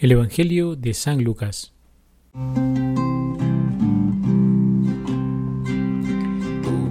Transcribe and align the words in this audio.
El 0.00 0.12
Evangelio 0.12 0.76
de 0.76 0.94
San 0.94 1.22
Lucas. 1.22 1.74
Tu 2.32 2.38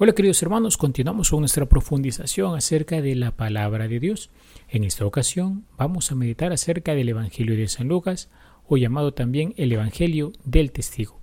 Hola 0.03 0.15
queridos 0.15 0.43
hermanos, 0.43 0.79
continuamos 0.79 1.29
con 1.29 1.41
nuestra 1.41 1.67
profundización 1.67 2.57
acerca 2.57 3.03
de 3.03 3.15
la 3.15 3.33
palabra 3.33 3.87
de 3.87 4.01
Dios. 4.01 4.31
En 4.71 4.83
esta 4.83 5.05
ocasión 5.05 5.67
vamos 5.77 6.11
a 6.11 6.15
meditar 6.15 6.55
acerca 6.55 6.95
del 6.95 7.11
Evangelio 7.11 7.55
de 7.55 7.69
San 7.69 7.89
Lucas, 7.89 8.31
o 8.67 8.79
llamado 8.79 9.13
también 9.13 9.53
el 9.59 9.71
Evangelio 9.71 10.33
del 10.43 10.73
Testigo. 10.73 11.21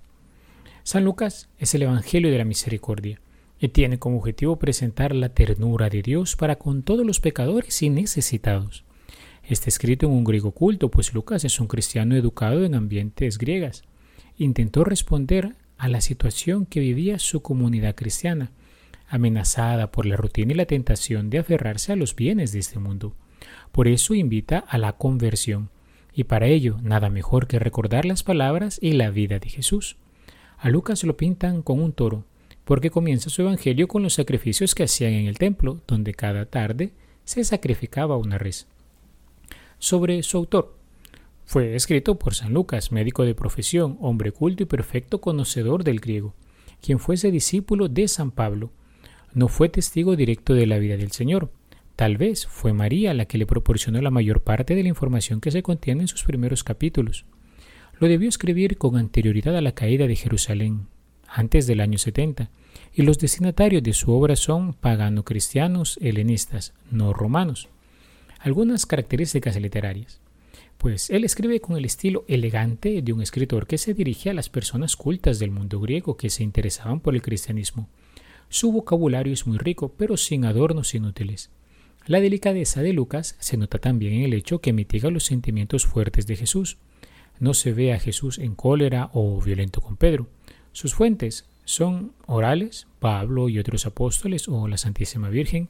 San 0.84 1.04
Lucas 1.04 1.48
es 1.58 1.74
el 1.74 1.82
Evangelio 1.82 2.30
de 2.30 2.38
la 2.38 2.44
Misericordia 2.44 3.20
y 3.58 3.66
tiene 3.66 3.98
como 3.98 4.18
objetivo 4.18 4.60
presentar 4.60 5.12
la 5.12 5.30
ternura 5.30 5.90
de 5.90 6.00
Dios 6.00 6.36
para 6.36 6.54
con 6.54 6.84
todos 6.84 7.04
los 7.04 7.18
pecadores 7.18 7.82
y 7.82 7.90
necesitados. 7.90 8.84
Está 9.42 9.70
escrito 9.70 10.06
en 10.06 10.12
un 10.12 10.22
griego 10.22 10.52
culto, 10.52 10.88
pues 10.88 11.12
Lucas 11.14 11.44
es 11.44 11.58
un 11.58 11.66
cristiano 11.66 12.14
educado 12.14 12.64
en 12.64 12.76
ambientes 12.76 13.38
griegas. 13.38 13.82
Intentó 14.36 14.84
responder 14.84 15.56
a 15.78 15.88
la 15.88 16.00
situación 16.00 16.64
que 16.64 16.78
vivía 16.78 17.18
su 17.18 17.42
comunidad 17.42 17.96
cristiana, 17.96 18.52
amenazada 19.08 19.90
por 19.90 20.06
la 20.06 20.16
rutina 20.16 20.52
y 20.52 20.56
la 20.56 20.66
tentación 20.66 21.30
de 21.30 21.38
aferrarse 21.38 21.92
a 21.92 21.96
los 21.96 22.14
bienes 22.14 22.52
de 22.52 22.58
este 22.58 22.78
mundo. 22.78 23.14
Por 23.72 23.88
eso 23.88 24.14
invita 24.14 24.58
a 24.58 24.78
la 24.78 24.92
conversión, 24.94 25.70
y 26.12 26.24
para 26.24 26.46
ello 26.46 26.78
nada 26.82 27.10
mejor 27.10 27.46
que 27.46 27.58
recordar 27.58 28.04
las 28.04 28.22
palabras 28.22 28.78
y 28.82 28.92
la 28.92 29.10
vida 29.10 29.38
de 29.38 29.48
Jesús. 29.48 29.96
A 30.58 30.68
Lucas 30.70 31.04
lo 31.04 31.16
pintan 31.16 31.62
con 31.62 31.80
un 31.80 31.92
toro, 31.92 32.24
porque 32.64 32.90
comienza 32.90 33.30
su 33.30 33.42
evangelio 33.42 33.88
con 33.88 34.02
los 34.02 34.14
sacrificios 34.14 34.74
que 34.74 34.82
hacían 34.82 35.12
en 35.12 35.26
el 35.26 35.38
templo, 35.38 35.80
donde 35.86 36.12
cada 36.12 36.46
tarde 36.46 36.92
se 37.24 37.44
sacrificaba 37.44 38.16
una 38.16 38.36
res. 38.36 38.66
Sobre 39.78 40.22
su 40.22 40.36
autor. 40.36 40.76
Fue 41.44 41.74
escrito 41.74 42.18
por 42.18 42.34
San 42.34 42.52
Lucas, 42.52 42.92
médico 42.92 43.24
de 43.24 43.34
profesión, 43.34 43.96
hombre 44.00 44.32
culto 44.32 44.64
y 44.64 44.66
perfecto 44.66 45.20
conocedor 45.20 45.82
del 45.82 46.00
griego, 46.00 46.34
quien 46.82 46.98
fuese 46.98 47.30
discípulo 47.30 47.88
de 47.88 48.06
San 48.06 48.32
Pablo. 48.32 48.70
No 49.34 49.48
fue 49.48 49.68
testigo 49.68 50.16
directo 50.16 50.54
de 50.54 50.66
la 50.66 50.78
vida 50.78 50.96
del 50.96 51.12
Señor. 51.12 51.50
Tal 51.96 52.16
vez 52.16 52.46
fue 52.46 52.72
María 52.72 53.12
la 53.14 53.26
que 53.26 53.38
le 53.38 53.46
proporcionó 53.46 54.00
la 54.00 54.10
mayor 54.10 54.42
parte 54.42 54.74
de 54.74 54.82
la 54.82 54.88
información 54.88 55.40
que 55.40 55.50
se 55.50 55.62
contiene 55.62 56.02
en 56.02 56.08
sus 56.08 56.24
primeros 56.24 56.64
capítulos. 56.64 57.24
Lo 57.98 58.08
debió 58.08 58.28
escribir 58.28 58.78
con 58.78 58.96
anterioridad 58.96 59.56
a 59.56 59.60
la 59.60 59.72
caída 59.72 60.06
de 60.06 60.14
Jerusalén, 60.14 60.86
antes 61.26 61.66
del 61.66 61.80
año 61.80 61.98
70, 61.98 62.50
y 62.94 63.02
los 63.02 63.18
destinatarios 63.18 63.82
de 63.82 63.92
su 63.92 64.12
obra 64.12 64.36
son 64.36 64.74
pagano-cristianos 64.74 65.98
helenistas, 66.00 66.74
no 66.90 67.12
romanos. 67.12 67.68
Algunas 68.38 68.86
características 68.86 69.60
literarias. 69.60 70.20
Pues 70.78 71.10
él 71.10 71.24
escribe 71.24 71.60
con 71.60 71.76
el 71.76 71.84
estilo 71.84 72.24
elegante 72.28 73.02
de 73.02 73.12
un 73.12 73.20
escritor 73.20 73.66
que 73.66 73.78
se 73.78 73.94
dirige 73.94 74.30
a 74.30 74.34
las 74.34 74.48
personas 74.48 74.94
cultas 74.94 75.40
del 75.40 75.50
mundo 75.50 75.80
griego 75.80 76.16
que 76.16 76.30
se 76.30 76.44
interesaban 76.44 77.00
por 77.00 77.16
el 77.16 77.22
cristianismo. 77.22 77.88
Su 78.48 78.72
vocabulario 78.72 79.32
es 79.32 79.46
muy 79.46 79.58
rico, 79.58 79.92
pero 79.96 80.16
sin 80.16 80.44
adornos 80.44 80.94
inútiles. 80.94 81.50
La 82.06 82.20
delicadeza 82.20 82.80
de 82.80 82.94
Lucas 82.94 83.36
se 83.38 83.58
nota 83.58 83.78
también 83.78 84.14
en 84.14 84.22
el 84.22 84.32
hecho 84.32 84.60
que 84.60 84.72
mitiga 84.72 85.10
los 85.10 85.24
sentimientos 85.24 85.84
fuertes 85.84 86.26
de 86.26 86.36
Jesús. 86.36 86.78
No 87.38 87.52
se 87.52 87.72
ve 87.72 87.92
a 87.92 87.98
Jesús 87.98 88.38
en 88.38 88.54
cólera 88.54 89.10
o 89.12 89.40
violento 89.42 89.82
con 89.82 89.96
Pedro. 89.96 90.28
Sus 90.72 90.94
fuentes 90.94 91.44
son 91.66 92.12
orales, 92.26 92.86
Pablo 92.98 93.50
y 93.50 93.58
otros 93.58 93.84
apóstoles 93.84 94.48
o 94.48 94.66
la 94.68 94.78
Santísima 94.78 95.28
Virgen, 95.28 95.68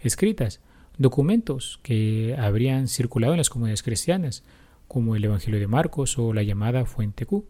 escritas, 0.00 0.60
documentos 0.96 1.80
que 1.82 2.36
habrían 2.38 2.86
circulado 2.86 3.32
en 3.32 3.38
las 3.38 3.50
comunidades 3.50 3.82
cristianas, 3.82 4.44
como 4.86 5.16
el 5.16 5.24
Evangelio 5.24 5.58
de 5.58 5.66
Marcos 5.66 6.18
o 6.18 6.32
la 6.32 6.44
llamada 6.44 6.84
Fuente 6.84 7.26
Q. 7.26 7.44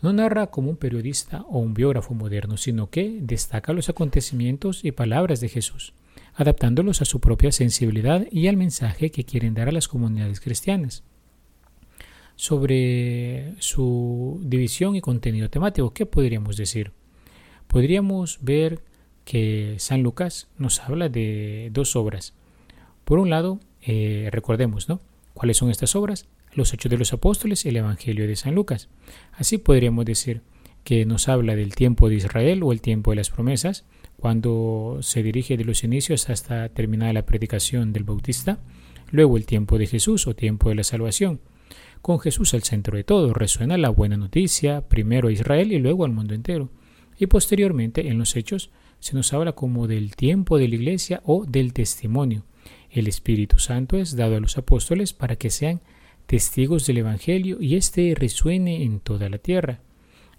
No 0.00 0.12
narra 0.12 0.46
como 0.48 0.70
un 0.70 0.76
periodista 0.76 1.44
o 1.48 1.58
un 1.58 1.74
biógrafo 1.74 2.14
moderno, 2.14 2.56
sino 2.56 2.88
que 2.88 3.18
destaca 3.20 3.72
los 3.72 3.88
acontecimientos 3.88 4.84
y 4.84 4.92
palabras 4.92 5.40
de 5.40 5.48
Jesús, 5.48 5.92
adaptándolos 6.34 7.02
a 7.02 7.04
su 7.04 7.20
propia 7.20 7.50
sensibilidad 7.50 8.26
y 8.30 8.46
al 8.46 8.56
mensaje 8.56 9.10
que 9.10 9.24
quieren 9.24 9.54
dar 9.54 9.68
a 9.68 9.72
las 9.72 9.88
comunidades 9.88 10.40
cristianas. 10.40 11.02
Sobre 12.36 13.54
su 13.58 14.40
división 14.44 14.94
y 14.94 15.00
contenido 15.00 15.50
temático, 15.50 15.92
¿qué 15.92 16.06
podríamos 16.06 16.56
decir? 16.56 16.92
Podríamos 17.66 18.38
ver 18.40 18.84
que 19.24 19.74
San 19.78 20.04
Lucas 20.04 20.48
nos 20.56 20.80
habla 20.80 21.08
de 21.08 21.70
dos 21.72 21.96
obras. 21.96 22.34
Por 23.04 23.18
un 23.18 23.30
lado, 23.30 23.58
eh, 23.82 24.28
recordemos, 24.30 24.88
¿no? 24.88 25.00
¿Cuáles 25.34 25.56
son 25.56 25.70
estas 25.70 25.96
obras? 25.96 26.28
Los 26.54 26.72
Hechos 26.72 26.90
de 26.90 26.98
los 26.98 27.12
Apóstoles 27.12 27.64
el 27.66 27.76
Evangelio 27.76 28.26
de 28.26 28.36
San 28.36 28.54
Lucas. 28.54 28.88
Así 29.32 29.58
podríamos 29.58 30.04
decir 30.04 30.42
que 30.84 31.04
nos 31.04 31.28
habla 31.28 31.54
del 31.54 31.74
tiempo 31.74 32.08
de 32.08 32.16
Israel 32.16 32.62
o 32.62 32.72
el 32.72 32.80
tiempo 32.80 33.10
de 33.10 33.16
las 33.16 33.30
promesas, 33.30 33.84
cuando 34.16 34.98
se 35.02 35.22
dirige 35.22 35.56
de 35.56 35.64
los 35.64 35.84
inicios 35.84 36.30
hasta 36.30 36.68
terminar 36.70 37.14
la 37.14 37.26
predicación 37.26 37.92
del 37.92 38.04
Bautista, 38.04 38.58
luego 39.10 39.36
el 39.36 39.46
tiempo 39.46 39.78
de 39.78 39.86
Jesús 39.86 40.26
o 40.26 40.34
tiempo 40.34 40.70
de 40.70 40.76
la 40.76 40.84
salvación. 40.84 41.40
Con 42.02 42.20
Jesús 42.20 42.54
al 42.54 42.62
centro 42.62 42.96
de 42.96 43.04
todo, 43.04 43.34
resuena 43.34 43.76
la 43.76 43.90
buena 43.90 44.16
noticia, 44.16 44.88
primero 44.88 45.28
a 45.28 45.32
Israel 45.32 45.72
y 45.72 45.78
luego 45.78 46.04
al 46.04 46.12
mundo 46.12 46.34
entero. 46.34 46.70
Y 47.18 47.26
posteriormente, 47.26 48.08
en 48.08 48.18
los 48.18 48.36
hechos, 48.36 48.70
se 49.00 49.14
nos 49.14 49.32
habla 49.32 49.52
como 49.52 49.86
del 49.86 50.16
tiempo 50.16 50.58
de 50.58 50.68
la 50.68 50.76
iglesia 50.76 51.20
o 51.24 51.44
del 51.44 51.72
testimonio. 51.72 52.44
El 52.90 53.06
Espíritu 53.08 53.58
Santo 53.58 53.96
es 53.96 54.16
dado 54.16 54.36
a 54.36 54.40
los 54.40 54.56
apóstoles 54.56 55.12
para 55.12 55.36
que 55.36 55.50
sean 55.50 55.80
testigos 56.28 56.86
del 56.86 56.98
Evangelio 56.98 57.56
y 57.58 57.76
éste 57.76 58.14
resuene 58.14 58.82
en 58.82 59.00
toda 59.00 59.30
la 59.30 59.38
tierra. 59.38 59.80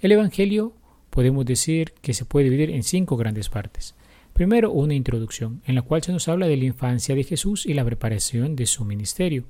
El 0.02 0.12
Evangelio 0.12 0.76
podemos 1.10 1.48
decir 1.48 1.94
que 2.04 2.14
se 2.14 2.26
puede 2.26 2.44
dividir 2.44 2.70
en 2.70 2.84
cinco 2.84 3.18
grandes 3.18 3.50
partes. 3.50 3.96
Primero, 4.34 4.72
una 4.72 4.94
introducción, 4.94 5.64
en 5.66 5.74
la 5.74 5.82
cual 5.82 6.04
se 6.04 6.12
nos 6.12 6.28
habla 6.28 6.46
de 6.46 6.58
la 6.58 6.66
infancia 6.66 7.16
de 7.16 7.24
Jesús 7.24 7.66
y 7.66 7.74
la 7.74 7.84
preparación 7.84 8.56
de 8.56 8.68
su 8.68 8.86
ministerio. 8.86 9.46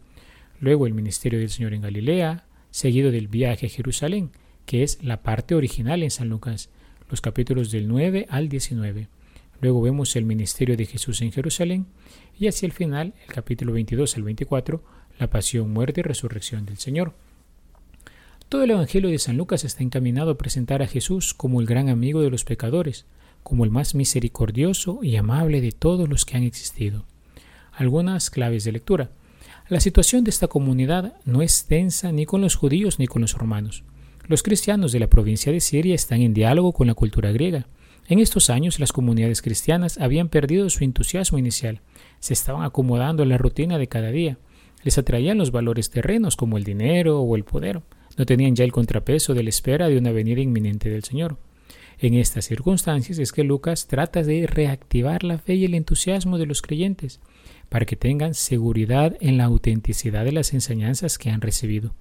Luego, 0.62 0.88
el 0.88 0.94
ministerio 0.94 1.40
del 1.40 1.50
Señor 1.50 1.74
en 1.74 1.82
Galilea, 1.82 2.46
seguido 2.72 3.12
del 3.12 3.28
viaje 3.28 3.66
a 3.66 3.70
Jerusalén, 3.70 4.32
que 4.66 4.84
es 4.84 5.04
la 5.04 5.22
parte 5.22 5.56
original 5.56 6.04
en 6.04 6.10
San 6.10 6.30
Lucas, 6.30 6.70
los 7.10 7.20
capítulos 7.20 7.70
del 7.70 7.90
9 7.90 8.28
al 8.30 8.48
19. 8.48 9.10
Luego 9.60 9.82
vemos 9.82 10.16
el 10.16 10.24
ministerio 10.24 10.78
de 10.78 10.86
Jesús 10.86 11.22
en 11.22 11.34
Jerusalén 11.34 11.88
y 12.40 12.48
hacia 12.48 12.66
el 12.66 12.72
final, 12.72 13.14
el 13.28 13.34
capítulo 13.34 13.74
22 13.74 14.16
al 14.16 14.24
24, 14.24 14.99
la 15.20 15.30
pasión, 15.30 15.72
muerte 15.72 16.00
y 16.00 16.04
resurrección 16.04 16.66
del 16.66 16.78
Señor. 16.78 17.14
Todo 18.48 18.64
el 18.64 18.72
Evangelio 18.72 19.12
de 19.12 19.20
San 19.20 19.38
Lucas 19.38 19.64
está 19.64 19.84
encaminado 19.84 20.32
a 20.32 20.38
presentar 20.38 20.82
a 20.82 20.88
Jesús 20.88 21.36
como 21.36 21.62
el 21.62 21.68
gran 21.68 21.90
amigo 21.90 22.22
de 22.22 22.32
los 22.32 22.46
pecadores, 22.46 23.06
como 23.44 23.64
el 23.64 23.70
más 23.70 23.94
misericordioso 23.94 25.00
y 25.04 25.18
amable 25.18 25.62
de 25.62 25.72
todos 25.72 26.10
los 26.10 26.26
que 26.26 26.38
han 26.38 26.44
existido. 26.44 27.06
Algunas 27.72 28.30
claves 28.30 28.64
de 28.64 28.72
lectura. 28.72 29.12
La 29.68 29.80
situación 29.80 30.24
de 30.24 30.32
esta 30.32 30.48
comunidad 30.48 31.14
no 31.26 31.42
es 31.44 31.66
tensa 31.66 32.12
ni 32.12 32.26
con 32.26 32.42
los 32.42 32.56
judíos 32.56 32.98
ni 32.98 33.06
con 33.06 33.22
los 33.22 33.38
romanos. 33.38 33.84
Los 34.26 34.42
cristianos 34.42 34.92
de 34.92 35.00
la 35.00 35.08
provincia 35.08 35.52
de 35.52 35.60
Siria 35.60 35.96
están 35.96 36.22
en 36.22 36.34
diálogo 36.34 36.72
con 36.74 36.88
la 36.88 36.96
cultura 36.96 37.32
griega. 37.32 37.68
En 38.08 38.20
estos 38.20 38.50
años 38.50 38.80
las 38.80 38.92
comunidades 38.92 39.42
cristianas 39.44 40.00
habían 40.00 40.30
perdido 40.30 40.70
su 40.72 40.84
entusiasmo 40.84 41.38
inicial, 41.38 41.82
se 42.20 42.34
estaban 42.34 42.64
acomodando 42.64 43.22
a 43.22 43.26
la 43.28 43.38
rutina 43.38 43.78
de 43.78 43.88
cada 43.88 44.10
día, 44.10 44.38
les 44.84 44.98
atraían 44.98 45.38
los 45.38 45.52
valores 45.52 45.90
terrenos 45.90 46.36
como 46.36 46.58
el 46.58 46.64
dinero 46.64 47.22
o 47.22 47.36
el 47.36 47.44
poder, 47.44 47.82
no 48.18 48.26
tenían 48.26 48.56
ya 48.56 48.64
el 48.64 48.72
contrapeso 48.72 49.34
de 49.34 49.44
la 49.44 49.50
espera 49.50 49.88
de 49.88 49.98
una 49.98 50.12
venida 50.12 50.42
inminente 50.42 50.90
del 50.90 51.04
Señor. 51.04 51.38
En 52.00 52.14
estas 52.14 52.46
circunstancias 52.46 53.20
es 53.20 53.32
que 53.32 53.44
Lucas 53.44 53.88
trata 53.88 54.24
de 54.24 54.48
reactivar 54.48 55.24
la 55.24 55.38
fe 55.38 55.56
y 55.56 55.66
el 55.66 55.74
entusiasmo 55.74 56.38
de 56.38 56.46
los 56.46 56.62
creyentes, 56.62 57.20
para 57.68 57.86
que 57.86 57.96
tengan 57.96 58.34
seguridad 58.34 59.16
en 59.20 59.38
la 59.38 59.46
autenticidad 59.46 60.26
de 60.26 60.32
las 60.32 60.54
enseñanzas 60.54 61.18
que 61.18 61.30
han 61.30 61.42
recibido, 61.42 61.94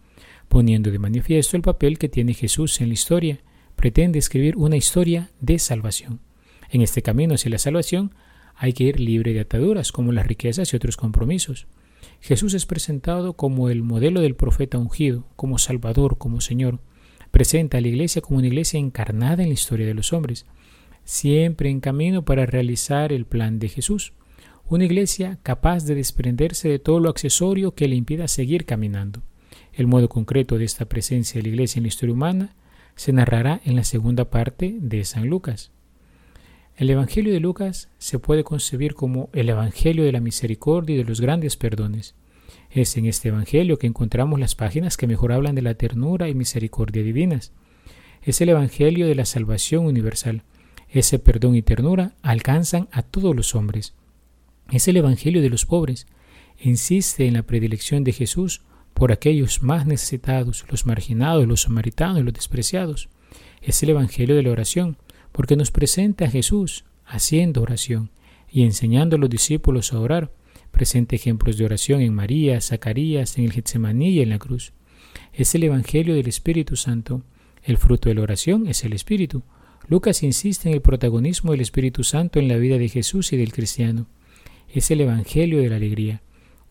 poniendo 0.49 0.91
de 0.91 0.99
manifiesto 0.99 1.57
el 1.57 1.63
papel 1.63 1.99
que 1.99 2.09
tiene 2.09 2.35
Jesús 2.35 2.81
en 2.81 2.89
la 2.89 2.95
historia. 2.95 3.41
Pretende 3.77 4.19
escribir 4.19 4.57
una 4.57 4.77
historia 4.77 5.31
de 5.41 5.59
salvación. 5.59 6.21
En 6.71 6.81
este 6.81 7.03
camino 7.03 7.35
hacia 7.35 7.51
la 7.51 7.59
salvación 7.59 8.15
hay 8.57 8.73
que 8.73 8.85
ir 8.85 8.99
libre 9.01 9.33
de 9.35 9.41
ataduras 9.41 9.93
como 9.93 10.13
las 10.13 10.27
riquezas 10.27 10.73
y 10.73 10.77
otros 10.77 10.97
compromisos. 10.97 11.67
Jesús 12.21 12.55
es 12.55 12.67
presentado 12.67 13.35
como 13.35 13.71
el 13.71 13.83
modelo 13.83 14.21
del 14.21 14.35
profeta 14.35 14.79
ungido, 14.79 15.25
como 15.37 15.59
Salvador, 15.59 16.19
como 16.19 16.41
Señor, 16.41 16.81
presenta 17.31 17.79
a 17.79 17.81
la 17.81 17.89
iglesia 17.89 18.23
como 18.23 18.39
una 18.39 18.49
iglesia 18.49 18.79
encarnada 18.79 19.43
en 19.43 19.49
la 19.49 19.55
historia 19.55 19.87
de 19.87 19.95
los 19.95 20.13
hombres, 20.13 20.47
siempre 21.05 21.71
en 21.71 21.81
camino 21.81 22.25
para 22.25 22.47
realizar 22.47 23.13
el 23.13 23.25
plan 23.25 23.59
de 23.59 23.69
Jesús. 23.69 24.13
Una 24.69 24.85
iglesia 24.85 25.39
capaz 25.43 25.85
de 25.85 25.95
desprenderse 25.95 26.69
de 26.69 26.79
todo 26.79 27.01
lo 27.01 27.09
accesorio 27.09 27.75
que 27.75 27.89
le 27.89 27.97
impida 27.97 28.29
seguir 28.29 28.67
caminando. 28.67 29.23
El 29.73 29.87
modo 29.87 30.09
concreto 30.09 30.59
de 30.59 30.65
esta 30.65 30.87
presencia 30.87 31.39
de 31.39 31.45
la 31.45 31.49
iglesia 31.49 31.79
en 31.79 31.85
la 31.85 31.89
historia 31.89 32.15
humana 32.15 32.57
se 32.95 33.13
narrará 33.13 33.61
en 33.65 33.77
la 33.77 33.85
segunda 33.85 34.29
parte 34.29 34.77
de 34.81 35.05
San 35.05 35.29
Lucas. 35.29 35.71
El 36.79 36.91
Evangelio 36.91 37.33
de 37.33 37.41
Lucas 37.41 37.89
se 37.99 38.21
puede 38.21 38.45
concebir 38.45 38.95
como 38.95 39.31
el 39.33 39.49
Evangelio 39.49 40.05
de 40.05 40.13
la 40.13 40.21
misericordia 40.21 40.95
y 40.95 40.99
de 40.99 41.05
los 41.05 41.21
grandes 41.21 41.57
perdones. 41.57 42.15
Es 42.71 42.97
en 42.97 43.07
este 43.07 43.31
Evangelio 43.31 43.81
que 43.81 43.89
encontramos 43.89 44.39
las 44.39 44.55
páginas 44.55 44.97
que 44.97 45.09
mejor 45.09 45.33
hablan 45.33 45.57
de 45.57 45.63
la 45.63 45.75
ternura 45.75 46.29
y 46.29 46.37
misericordia 46.37 47.03
divinas. 47.03 47.51
Es 48.23 48.41
el 48.41 48.51
Evangelio 48.51 49.09
de 49.09 49.17
la 49.17 49.25
salvación 49.25 49.87
universal. 49.87 50.45
Ese 50.89 51.19
perdón 51.19 51.57
y 51.57 51.63
ternura 51.63 52.13
alcanzan 52.23 52.89
a 52.93 53.03
todos 53.03 53.35
los 53.35 53.57
hombres. 53.57 53.95
Es 54.71 54.87
el 54.87 54.99
Evangelio 54.99 55.43
de 55.43 55.51
los 55.51 55.67
pobres. 55.67 56.07
Insiste 56.61 57.27
en 57.27 57.35
la 57.35 57.43
predilección 57.43 58.05
de 58.05 58.13
Jesús 58.13 58.63
por 58.95 59.11
aquellos 59.11 59.65
más 59.65 59.85
necesitados, 59.85 60.65
los 60.69 60.87
marginados, 60.87 61.45
los 61.45 61.63
samaritanos, 61.63 62.23
los 62.23 62.35
despreciados. 62.35 63.09
Es 63.63 63.83
el 63.83 63.91
Evangelio 63.91 64.37
de 64.37 64.45
la 64.45 64.53
oración, 64.53 64.97
porque 65.39 65.55
nos 65.55 65.71
presenta 65.71 66.25
a 66.25 66.31
Jesús 66.31 66.85
haciendo 67.07 67.63
oración 67.63 68.11
y 68.51 68.65
enseñando 68.65 69.15
a 69.15 69.21
los 69.21 69.31
discípulos 69.31 69.93
a 69.93 70.01
orar. 70.01 70.33
Presenta 70.73 71.15
ejemplos 71.15 71.57
de 71.57 71.65
oración 71.65 72.01
en 72.01 72.13
María, 72.13 72.61
Zacarías, 72.61 73.39
en 73.39 73.45
el 73.45 73.53
Getsemaní 73.53 74.09
y 74.09 74.21
en 74.21 74.31
la 74.31 74.41
cruz. 74.41 74.73
Es 75.33 75.55
el 75.55 75.63
Evangelio 75.63 76.17
del 76.17 76.27
Espíritu 76.27 76.75
Santo. 76.75 77.23
El 77.63 77.77
fruto 77.77 78.09
de 78.09 78.17
la 78.17 78.23
oración 78.23 78.67
es 78.67 78.83
el 78.83 78.93
Espíritu. 78.93 79.45
Lucas 79.87 80.25
insiste 80.25 80.71
en 80.71 80.75
el 80.75 80.83
protagonismo 80.83 81.53
del 81.53 81.61
Espíritu 81.61 82.03
Santo 82.03 82.41
en 82.41 82.49
la 82.49 82.57
vida 82.57 82.77
de 82.77 82.89
Jesús 82.89 83.33
y 83.33 83.37
del 83.37 83.53
cristiano. 83.53 84.09
Es 84.75 84.91
el 84.91 85.03
Evangelio 85.03 85.63
de 85.63 85.69
la 85.69 85.77
alegría. 85.77 86.21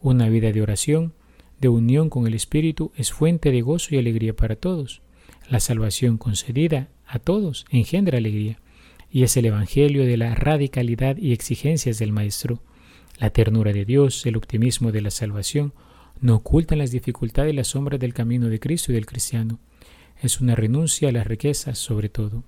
Una 0.02 0.28
vida 0.28 0.52
de 0.52 0.62
oración 0.62 1.14
de 1.62 1.70
unión 1.70 2.10
con 2.10 2.28
el 2.28 2.34
Espíritu 2.34 2.92
es 2.98 3.14
fuente 3.14 3.50
de 3.50 3.62
gozo 3.62 3.96
y 3.96 3.98
alegría 3.98 4.36
para 4.36 4.58
todos. 4.58 5.04
La 5.50 5.62
salvación 5.62 6.18
concedida 6.18 6.90
a 7.08 7.20
todos 7.20 7.66
engendra 7.70 8.18
alegría, 8.18 8.60
y 9.10 9.24
es 9.24 9.38
el 9.38 9.46
Evangelio 9.46 10.06
de 10.06 10.18
la 10.18 10.36
radicalidad 10.36 11.16
y 11.16 11.32
exigencias 11.32 12.00
del 12.00 12.12
Maestro. 12.12 12.60
La 13.18 13.30
ternura 13.30 13.72
de 13.72 13.86
Dios, 13.86 14.26
el 14.26 14.36
optimismo 14.36 14.92
de 14.92 15.02
la 15.02 15.10
salvación, 15.10 15.74
no 16.20 16.36
ocultan 16.36 16.80
las 16.80 16.92
dificultades 16.92 17.54
y 17.54 17.56
las 17.56 17.70
sombras 17.70 17.98
del 18.00 18.14
camino 18.14 18.50
de 18.50 18.60
Cristo 18.60 18.92
y 18.92 18.96
del 18.96 19.06
cristiano. 19.06 19.60
Es 20.22 20.42
una 20.42 20.54
renuncia 20.54 21.08
a 21.08 21.12
las 21.14 21.26
riquezas 21.26 21.78
sobre 21.78 22.10
todo. 22.10 22.44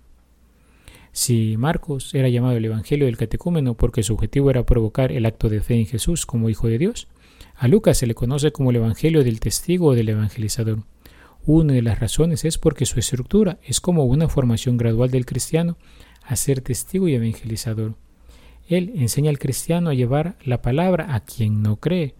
Si 1.13 1.55
Marcos 1.55 2.13
era 2.13 2.27
llamado 2.27 2.57
el 2.57 2.65
Evangelio 2.65 3.05
del 3.05 3.17
catecúmeno 3.17 3.75
porque 3.75 4.03
su 4.03 4.13
objetivo 4.13 4.49
era 4.49 4.65
provocar 4.65 5.13
el 5.13 5.25
acto 5.25 5.47
de 5.47 5.61
fe 5.61 5.75
en 5.75 5.85
Jesús 5.85 6.25
como 6.25 6.49
Hijo 6.49 6.67
de 6.67 6.77
Dios, 6.77 7.07
a 7.55 7.69
Lucas 7.69 7.97
se 7.97 8.07
le 8.07 8.13
conoce 8.15 8.51
como 8.51 8.71
el 8.71 8.75
Evangelio 8.75 9.23
del 9.23 9.39
testigo 9.39 9.87
o 9.87 9.95
del 9.95 10.09
evangelizador. 10.09 10.79
Una 11.51 11.73
de 11.73 11.81
las 11.81 11.97
razones 11.97 12.45
es 12.45 12.59
porque 12.59 12.85
su 12.85 12.99
estructura 12.99 13.57
es 13.63 13.81
como 13.81 14.03
una 14.03 14.29
formación 14.29 14.77
gradual 14.77 15.09
del 15.09 15.25
cristiano 15.25 15.77
a 16.21 16.35
ser 16.35 16.61
testigo 16.61 17.07
y 17.07 17.15
evangelizador. 17.15 17.95
Él 18.67 18.91
enseña 18.93 19.31
al 19.31 19.39
cristiano 19.39 19.89
a 19.89 19.95
llevar 19.95 20.37
la 20.45 20.61
palabra 20.61 21.15
a 21.15 21.21
quien 21.21 21.63
no 21.63 21.77
cree. 21.77 22.13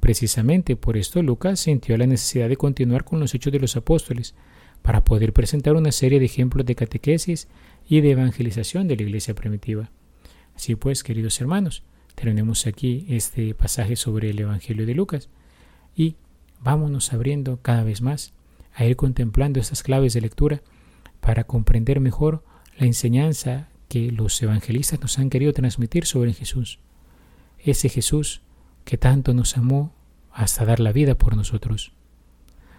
Precisamente 0.00 0.74
por 0.74 0.96
esto 0.96 1.22
Lucas 1.22 1.60
sintió 1.60 1.96
la 1.96 2.08
necesidad 2.08 2.48
de 2.48 2.56
continuar 2.56 3.04
con 3.04 3.20
los 3.20 3.32
hechos 3.36 3.52
de 3.52 3.60
los 3.60 3.76
apóstoles, 3.76 4.34
para 4.82 5.04
poder 5.04 5.32
presentar 5.32 5.76
una 5.76 5.92
serie 5.92 6.18
de 6.18 6.24
ejemplos 6.24 6.66
de 6.66 6.74
catequesis 6.74 7.46
y 7.88 8.00
de 8.00 8.10
evangelización 8.10 8.88
de 8.88 8.96
la 8.96 9.02
iglesia 9.02 9.32
primitiva. 9.36 9.92
Así 10.56 10.74
pues, 10.74 11.04
queridos 11.04 11.40
hermanos, 11.40 11.84
Terminemos 12.16 12.66
aquí 12.66 13.06
este 13.08 13.54
pasaje 13.54 13.96
sobre 13.96 14.30
el 14.30 14.40
Evangelio 14.40 14.84
de 14.84 14.94
Lucas 14.94 15.28
y 15.96 16.16
vámonos 16.60 17.12
abriendo 17.12 17.60
cada 17.62 17.84
vez 17.84 18.02
más 18.02 18.34
a 18.74 18.84
ir 18.84 18.96
contemplando 18.96 19.60
estas 19.60 19.82
claves 19.82 20.14
de 20.14 20.20
lectura 20.20 20.62
para 21.20 21.44
comprender 21.44 22.00
mejor 22.00 22.44
la 22.78 22.86
enseñanza 22.86 23.68
que 23.88 24.10
los 24.10 24.40
evangelistas 24.42 25.00
nos 25.00 25.18
han 25.18 25.30
querido 25.30 25.52
transmitir 25.52 26.06
sobre 26.06 26.32
Jesús. 26.32 26.78
Ese 27.58 27.88
Jesús 27.88 28.42
que 28.84 28.96
tanto 28.96 29.34
nos 29.34 29.56
amó 29.56 29.92
hasta 30.32 30.64
dar 30.64 30.80
la 30.80 30.92
vida 30.92 31.16
por 31.16 31.36
nosotros. 31.36 31.92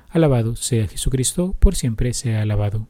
Alabado 0.10 0.56
sea 0.56 0.88
Jesucristo, 0.88 1.56
por 1.60 1.76
siempre 1.76 2.14
sea 2.14 2.42
alabado. 2.42 2.88